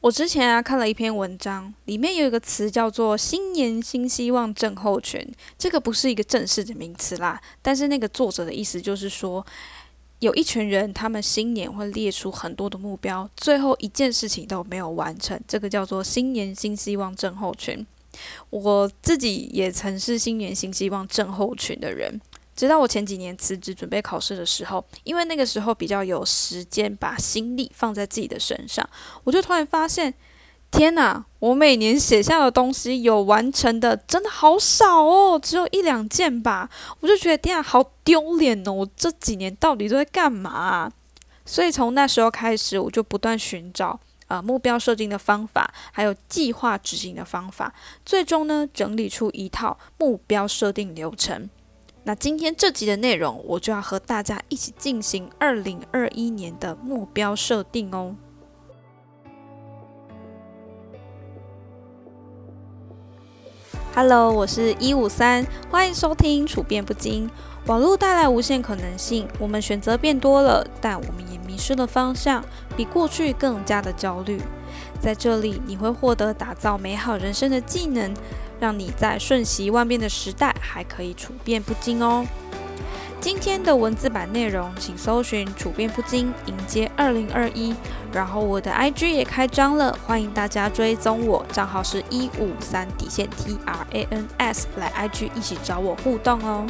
[0.00, 5.26] 我之前啊看了一篇文章，里面有一个词叫做“新年新希望症候群”，
[5.58, 9.44] 这个不是一个正式的名词啦，但是那个作者的意思就是说，
[10.20, 17.86] 有一群人，他们新年会列出很多的目标，最后一件事情都没有完成，这个叫做“新年新希望症候群”。
[18.48, 22.18] 我自己也曾是“新年新希望症候群”的人。
[22.60, 28.86] 直到我前几年辞职准备考试的时候，因为那个时候比较有时间把心力放在自己的身上，
[29.24, 30.12] 我就突然发现，
[30.70, 31.24] 天哪！
[31.38, 36.68] 我每年写下的东西有完成的真的好少哦，只有一两件吧。
[37.00, 38.72] 我就觉得天啊，好丢脸哦！
[38.72, 40.92] 我这几年到底都在干嘛？
[41.46, 47.72] 所以从那时候开始，我就不断寻找啊目标设定的方法，还有计划执行的方法，
[48.04, 51.48] 最终呢整理出一套目标设定流程。
[52.10, 58.16] 那今天这集的内容，我就要和大家一起进行二零二一年的目标设定哦。
[63.94, 67.30] Hello，我是一五三，欢迎收听处变不惊。
[67.66, 72.44] 网络带来无限可能性，我们选择变多了，但我们也迷失了方向，
[72.76, 74.42] 比过去更加的焦虑。
[75.00, 78.12] 在这里，你会获得打造美好人生的技能。
[78.60, 82.26] 让你在瞬息万变的时代还可以处变不惊哦。
[83.20, 87.74] 今天的文字版内容，请搜寻“处变不惊，迎接二零二一”。
[88.12, 96.66] 然后我的 IG 也开张了，欢迎大家追踪我，账号是一五三底线 T R A N S，来 IG 一起找我互动哦。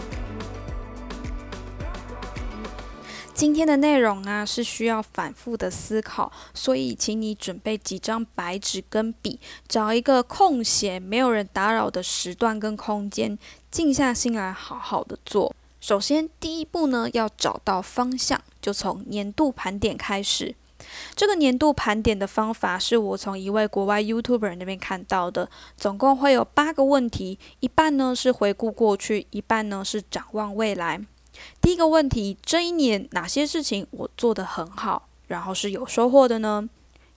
[3.40, 13.38] 今天的内容啊是需要反复的思考，所以请你准备几张白纸跟笔，找一个空闲、没有人打扰的时段跟空间，
[13.70, 15.54] 静下心来好好的做。
[15.80, 20.54] 首先，第一步呢要找到方向，就从年度盘点开始。
[21.16, 31.00] 这个年度盘点的方法是我从一位国外 YouTuber 那边看到的，总共会有八个问题，一半呢是回顾过去，一半呢是展望未来。
[31.60, 36.68] 第一个问题，这一年哪些事情我做得很好，然后是有收获的呢？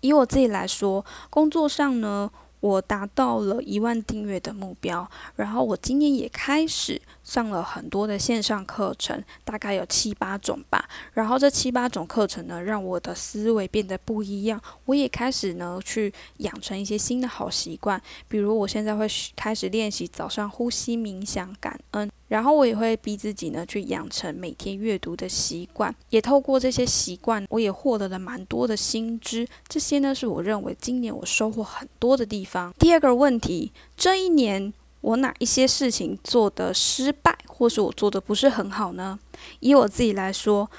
[0.02, 2.30] 以我自己来说，工作上呢，
[2.60, 10.88] 我达到了一万订阅的目标，然后我今年也开始上了很多的线上课程，大概有七八种吧。
[11.14, 14.62] 然后这七八种课程呢，让我的思维变得不一样。
[14.86, 22.10] 我也开始呢去养成一些新的好习惯，比如我现在会开始练习早上呼吸、冥想、感恩。
[22.30, 29.48] 然后我也会逼自己呢，去养成每天阅读的习惯，也透过这些习惯，我也获得了蛮多的新知。
[29.68, 32.74] 这些呢，是我认为今年我收获很多的地方。
[32.80, 39.20] 第二个问题，这一年我哪一些事情做的失败，或是我做的不是很好呢？
[39.60, 40.72] 以我自己来说，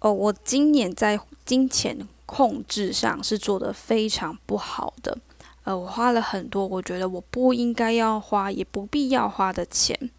[0.00, 5.16] 哦，我今年在金钱控制上是做的非常不好的。
[5.62, 10.10] 呃，我花了很多我觉得我不应该要花，也不必要花的钱。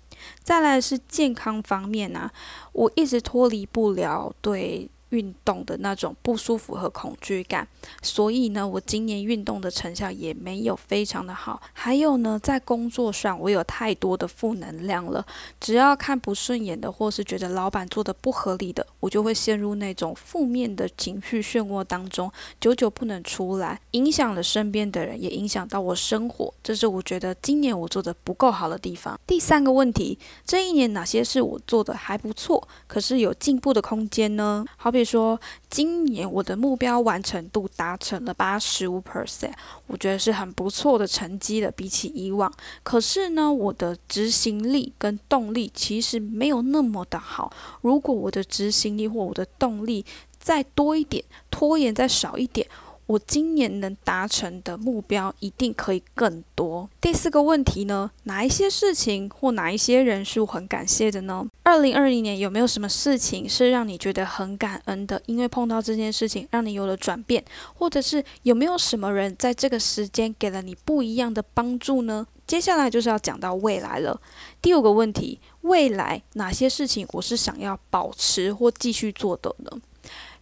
[0.42, 2.32] 再来是健康方面啊，
[2.72, 4.90] 我一直脱离不了对。
[5.10, 7.68] 运动的那种不舒服和恐惧感，
[8.02, 11.62] 所以呢，我今年运动的成效也没有非常的好。
[11.74, 15.26] 还有呢，在工作上，我有太多的负能量了。
[15.60, 26.54] 只要看不顺眼的，或是觉得老板做的不合理的，我就会陷入那种负面的情绪漩涡当中，久久不能出来，影响了身边的人，也影响到我生活。
[26.64, 29.18] 这是我觉得今年我做的不够好的地方。
[29.28, 34.66] 第三个问题，这一年哪些是我做的还不错，可是有进步的空间呢？
[34.78, 35.06] 好所以。
[35.16, 35.40] 说
[35.70, 39.54] 今年我的目标完成度达成了八十五 percent，
[39.88, 42.52] 我觉得是很不错的成绩了，比起以往。
[42.84, 47.54] 可是呢，我的执行力跟动力其实没有那么的好。
[47.82, 50.04] 如果我的执行力或我的动力
[50.38, 52.68] 再多一点，拖延再少一点。
[53.08, 56.90] 我今年能达成的目标一定可以更多。
[57.00, 61.46] 第四个问题呢，哪一些事情或哪一些人是我很感谢的呢？
[61.64, 65.22] 二零二零年有没有什么事情是让你觉得很感恩的？
[65.28, 67.44] 因为碰到这件事情让你有了转变，
[67.76, 72.26] 或者是有没有什么人在这个时间给了你不一样的帮助呢？
[72.48, 74.20] 接下来就是要讲到未来了。
[74.62, 79.72] 第五个问题，未来哪些事情我是想要保持或继续做的呢？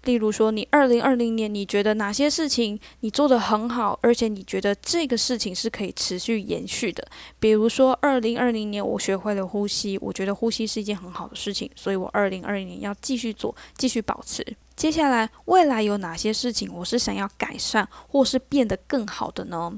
[0.04, 7.08] 例如说，你二零二零年你觉得哪些事情你做得很好，而且你觉得这个事情是可以持续延续的？
[7.40, 14.46] 比如说，二零二零年我学会了呼吸，我觉得呼吸是一件很好的事情，所以我二零二零年要继续做，继续保持。
[14.76, 19.72] 接下来，未来有哪些事情我是想要改善或是变得更好的呢？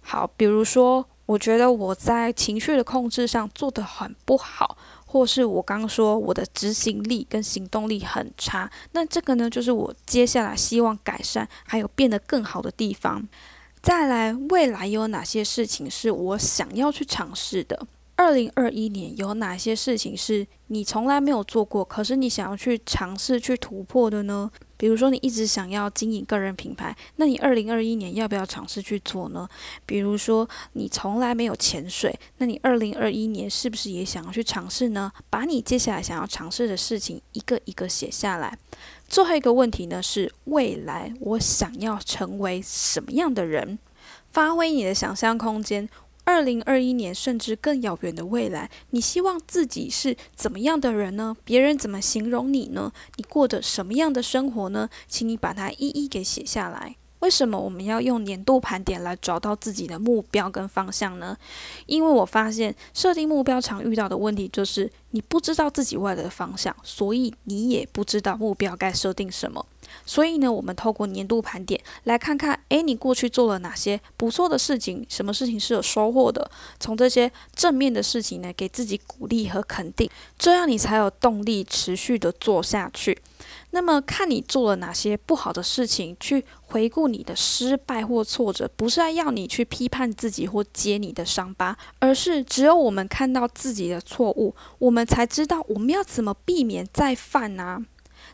[0.00, 4.78] 好，比如说，我觉得我在情绪的控制上做得很不好。
[5.06, 13.26] 或是我刚说我的执行力跟行动力很差，那这个呢，就是我接下来希望改善还有变得更好的地方。
[13.80, 17.86] 再来，未来有哪些事情是我想要去尝试的？
[18.16, 24.50] 二零二一年有哪些事情是你从来没有做过，可是你想要去尝试去突破的呢？
[24.78, 29.46] 比如说，你一直想要经营个人品牌，那你二零二一年要不要尝试去做呢？
[29.84, 35.12] 比如说，你从来没有潜水，那你二零二一年是不是也想要去尝试呢？
[35.28, 38.58] 把你接下来想要尝试的事情一个一个写下来。
[39.06, 43.78] 最后一个问题呢是，未来我想要成为什么样的人？
[44.30, 45.88] 发挥你的想象空间。
[46.26, 51.36] 二零二一年，甚至更遥远的未来，你希望自己是怎么样的人呢？
[51.44, 52.92] 别人怎么形容你呢？
[53.14, 54.90] 你过的什么样的生活呢？
[55.06, 56.96] 请你把它一一给写下来。
[57.20, 61.38] 为什么我们要用年度盘点来找到自己的目标跟方向呢？
[61.86, 69.64] 因为我发现设定目标常遇到的问题就是你不知道自己未来的方向，所以你也不知道目标该设定什么。
[70.04, 75.04] 所以呢，我们透过年度盘点来看看，诶，你过去做了哪些不错的事情？
[75.08, 76.50] 什么事情是有收获的？
[76.78, 83.18] 从这些正面的事情呢，给自己鼓励和肯定，这样你才有动力持续的做下去。
[83.70, 97.82] 那么，看你做了哪些不好的事情，去回顾你的失败或挫折，不是要你去批判自己或揭你的伤疤，而是只有我们看到自己的错误，我们才知道我们要怎么避免再犯啊。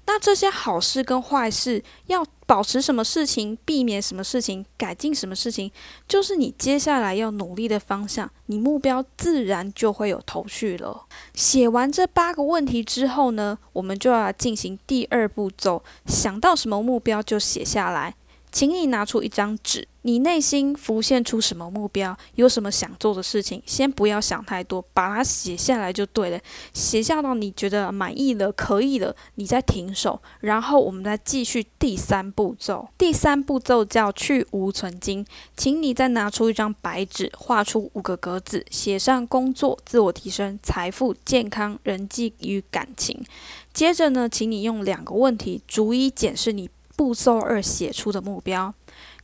[0.06, 5.70] 那这些好事跟坏事，要保持什么事情，避免什么事情，改进什么事情，
[6.08, 8.30] 就是你接下来要努力的方向。
[8.46, 11.06] 你目标自然就会有头绪了。
[11.34, 18.16] 写完这八个问题之后呢，我们就要进行第二步骤，想到什么目标就写下来。
[18.50, 26.40] 请你拿出一张纸，你内心浮现出什么目标，有什么想做的事情，先不要想太多，把它写下来就对了。
[26.72, 32.88] 写下到你觉得满意了、可以了，你再停手，然后我们再继续第三步骤。
[32.98, 35.24] 第三步骤叫去无存金，
[35.56, 43.24] 请你再拿出一张白纸，画出五个格子，写上工作、自我提升、财富、健康、人际与感情。
[43.72, 46.68] 接着呢，请你用两个问题逐一检视你。
[47.02, 48.72] 步骤二写出的目标，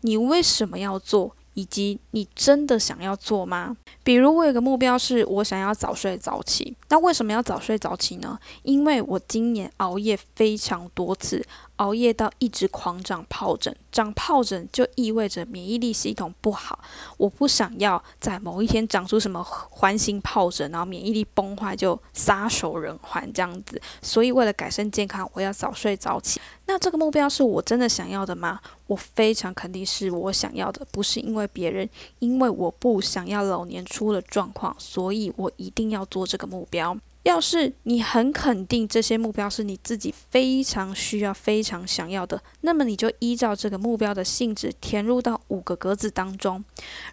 [0.00, 3.76] 你为什么要做，以及你真的想要做吗？
[4.02, 8.36] 比如我有个目标是我想要早睡早起，那为什么要早睡早起呢？
[8.64, 11.46] 因为我今年熬夜非常多次。
[11.78, 16.78] 熬夜到一直狂长疱疹，长疱疹就意味着免疫力系统不好。
[17.16, 23.80] 我不想要在某一天长出什么环形疱疹，然后免疫力崩坏就撒手人寰这样子。
[24.02, 26.40] 所以为了改善健康，我要早睡早起。
[26.66, 28.60] 那这个目标是我真的想要的吗？
[28.86, 31.88] 我非常肯定是我想要的，不是因为别人，
[32.18, 36.96] 因为我不想要老年出了状况，所以我一定要做这个目标。
[37.24, 46.64] 要是你很肯定这些目标是你自己非常需要、非常想要的，那么你就依照这个目标的性质填入到五个格子当中。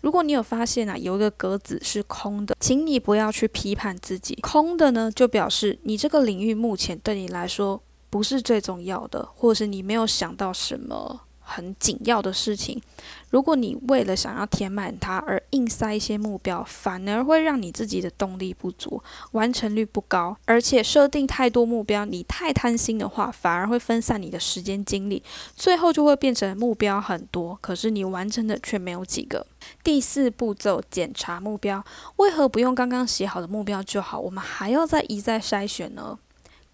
[0.01, 4.35] 如果你有发现啊，有一个格子是空的，请你不要去批判自己。
[4.41, 11.21] 空的呢，就表示你这个领域目前对你来说不是最重要的，或者是你没有想到什么。
[11.45, 12.81] 很紧要的事情，
[13.29, 19.01] 如果你为了想要填满它而硬塞一些目标，反而会让你自己的动力不足，
[19.31, 20.35] 完成率不高。
[20.45, 25.21] 而且设定太多目标，你太贪心的话，反而会分散你的时间精力，
[25.55, 29.45] 最后就会变成目标很多，可是你完成的却没有几个。
[29.83, 31.83] 第四步骤检查目标，
[32.17, 34.19] 为何不用刚刚写好的目标就好？
[34.19, 36.17] 我们还要再一再筛选呢？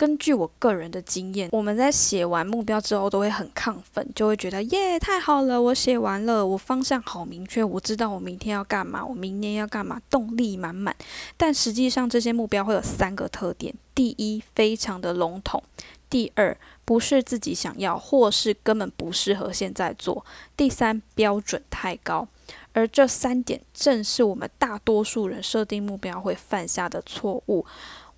[0.01, 10.95] 根据我个人的经验，我们在写完目标之后都会很亢奋，就会觉得耶，太好了，我写完了，我方向好明确，我知道我明天要干嘛，我明年要干嘛，动力满满。
[11.37, 15.61] 但实际上，这些目标会有三个特点：第一，非常的笼统；
[16.09, 20.23] 第二，不是自己想要，或是根本不适合现在做；
[20.57, 22.27] 第三，标准太高。
[22.73, 27.63] 而这三点正是我们大多数人设定目标会犯下的错误。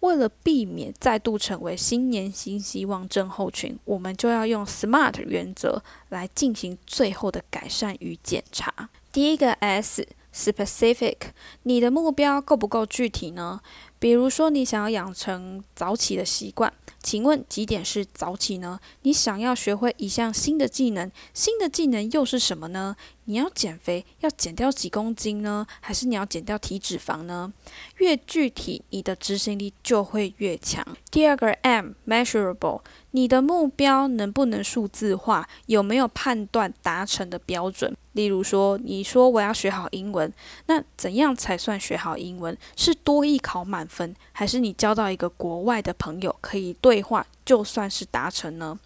[0.03, 8.89] 为了避免再度成为新年新希望症候群，我们就要用 SMART 原则来进行最后的改善与检查。
[9.13, 11.15] 第一个 S，specific，
[11.63, 13.61] 你的目标够不够具体呢？
[13.97, 16.73] 比如说，你想要养成早起的习惯。
[17.01, 18.79] 请问几点是早起呢？
[19.03, 22.97] 你想要学会一项新的技能，新的技能又是什么呢？
[23.25, 25.65] 你要减肥，要减掉几公斤呢？
[25.79, 27.51] 还是你要减掉体脂肪呢？
[27.97, 30.85] 越具体，你的执行力就会越强。
[31.09, 35.47] 第二个 M，measurable，你的目标能不能数字化？
[35.67, 37.95] 有没有判断达成的标准？
[38.11, 40.31] 例如说，你说我要学好英文，
[40.67, 42.55] 那怎样才算学好英文？
[42.75, 48.77] 是多艺考满分，还是你交到一个国外的朋友可以对话，就算是达成呢？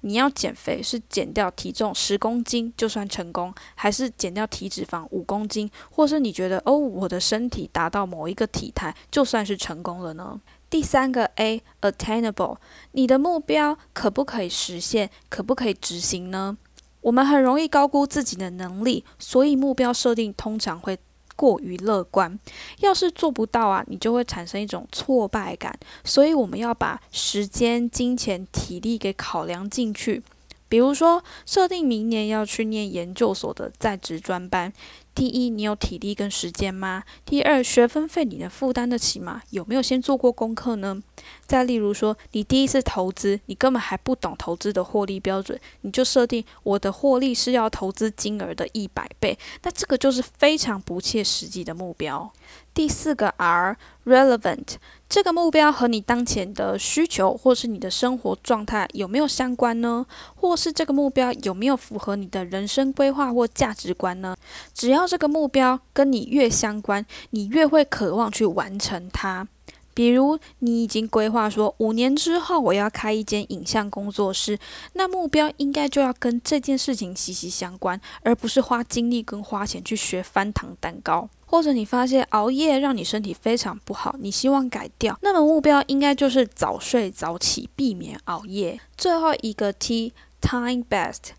[0.00, 10.40] 你要减肥，是减掉体重十公斤就算成功，还是减掉体脂肪五公斤，或是你觉得哦，我的身体达到某一个体态就算是成功了呢？
[10.70, 12.58] 第三个 A，attainable，
[12.92, 16.58] 你的目标可不可以实现，可不可以执行呢？
[17.00, 20.98] 我们很容易高估自己的能力，所以目标设定通常会
[21.38, 22.36] 过于乐观。
[22.80, 25.78] 要是做不到啊，你就会产生一种挫败感。
[26.02, 30.24] 所以我们要把时间、金钱、体力给考量进去。
[30.68, 34.72] 比如说，设定明年要去念研究所的在职专班。
[35.14, 37.02] 第一，你有体力跟时间吗？
[37.24, 39.42] 第二，学分费你能负担得起吗？
[39.50, 41.02] 有没有先做过功课呢？
[41.44, 52.32] 再例如说，你第一次投资，你根本还不懂投资的获利标准，你就设定我的获利是要投资金额的一百倍，那这个就是非常不切实际的目标。
[52.78, 54.76] 第四个 R，relevant。
[55.08, 60.06] 这个目标和你当前的需求，或是你的生活状态有没有相关呢？
[60.36, 64.36] 或是这个目标有没有符合你的人生规划或价值观呢？
[64.72, 69.48] 只要这个目标跟你越相关，你越会渴望去完成它。
[69.98, 74.56] 比如，你已经规划说五年之后我要开一间影像工作室，
[74.92, 81.28] 那目标应该就要跟这件事情息息相关，而不是花精力跟花钱去学翻糖蛋糕。
[81.44, 88.78] 或者你发现熬夜让你身体非常不好，你希望改掉，那么目标应该就是早睡早起，避免熬夜。
[88.96, 91.30] 最后一个 T，time best，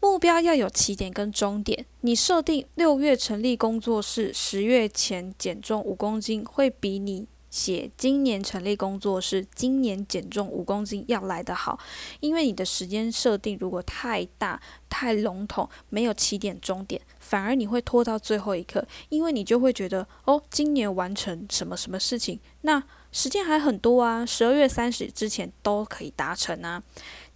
[0.00, 1.84] 目标要有起点跟终点。
[2.00, 7.28] 你设定六月成立工作室，十月前减重五公斤，会比你。
[7.56, 11.78] 写今年成立工作室，今年减重五公斤要来得好，
[12.20, 14.60] 因为你的时间设定如果太大、
[14.90, 26.82] 太笼统，没有起点、终点，反而你会拖到最后一刻，因为你就会觉得哦，今年完成什么什么事情，那时间还很多啊，十二月三十之前都可以达成啊。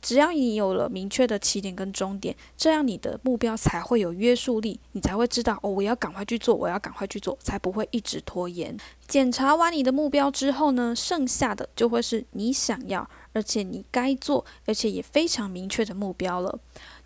[0.03, 8.77] 只要你有了明确的起点跟终点，这样你的目标才会有约束力，你才会知道哦，我要赶快去做，我要赶快去做，才不会一直拖延。
[9.07, 16.59] 检查完你的目标之后呢，剩下的就会是你想要，而且你该做，而且也非常明确的目标了。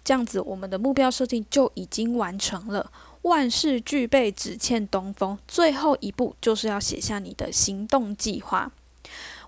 [0.04, 2.92] 这样子，我们的目标设定就已经完成了。
[3.22, 5.38] 万事俱备，只欠东风。
[5.48, 8.70] 最后一步就是要写下你的行动计划。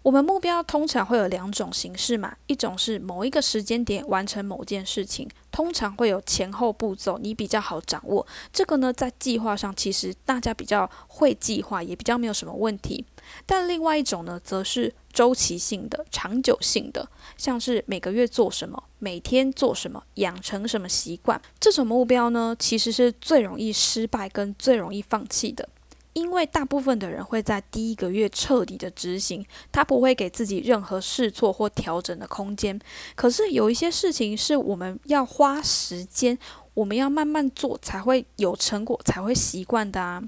[0.06, 8.24] 我们目标通常会有两种形式嘛，一种是某一个时间点完成某件事情，通常会有前后步骤，你比较好掌握。
[8.52, 13.04] 这个呢，在计划上其实大家比较会计划，也比较没有什么问题。
[13.44, 25.68] 但另外一种呢，则是周期性的、长久性的，像是每个月做什么，每天做什么，养成什么习惯，这种目标呢，其实是最容易失败跟最容易放弃的。
[26.16, 32.80] 因为大部分的人会在第一个月彻底的执行，他不会给自己任何试错或调整的空间。
[33.14, 36.38] 可是有一些事情是我们要花时间，
[36.72, 40.22] 我们要慢慢做才会有成果，才会习惯的啊。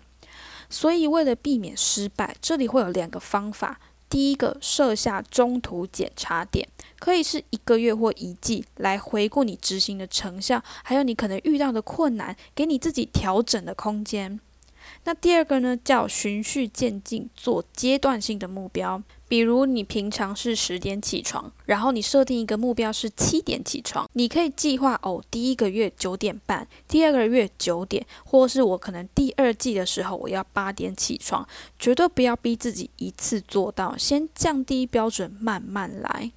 [0.68, 3.80] 所以为了避免失败，这里会有两个方法。
[4.10, 6.68] 第一个，设下中途检查点，
[6.98, 14.38] 可以是一个月或一季，来回顾你执行的成效，还有你可能遇到的困难，给你自己调整的空间。
[15.08, 19.02] 那第二个呢，叫循序渐进，做阶段性的目标。
[19.26, 31.48] 比如你平常是十点起床，然后你设定一个目标是七点起床，你可以计划哦，第一个月九点半，第二个月九点，或是我可能第二季的时候我要八点起床，
[31.78, 36.32] 绝对不要逼自己一次做到，先降低标准，慢慢来。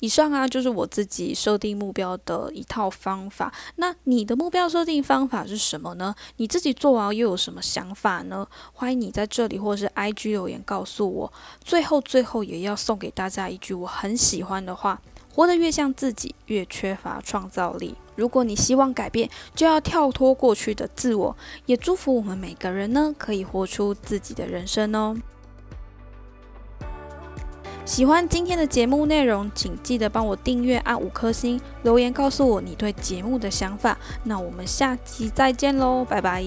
[0.00, 3.52] 以上啊，就是我自己设定目标的一套方法。
[3.76, 6.14] 那你的目标设定方法是什么呢？
[6.36, 8.46] 你自己做完又有什么想法呢？
[8.72, 11.32] 欢迎你在这里或是 IG 留言告诉我。
[11.64, 15.00] 最后，最后也要送给大家一句我很喜欢的话：
[15.34, 17.94] 活得越像自己，越缺乏创造力。
[18.14, 21.36] 如果你希望改变，就要跳脱过去的自我。
[21.66, 25.16] 也祝福我们每个人呢，可以活出自己的人生哦。
[27.88, 33.96] 喜欢今天的节目内容，请记得帮我订阅，按五颗星，留言告诉我你对节目的想法。
[34.24, 36.44] 那我们下期再见喽，拜拜。